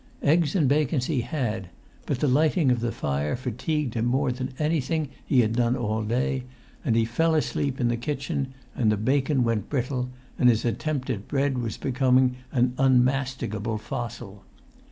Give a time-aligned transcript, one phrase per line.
[0.23, 1.69] Eggs and bacon he had,
[2.07, 6.01] but the lighting of the fire fatigued him more than anything he had done all
[6.01, 6.43] day,
[6.83, 10.09] and he fell asleep in the kitchen, and the bacon went brittle,
[10.39, 14.43] and his attempt at bread was become an unmasticable fossil.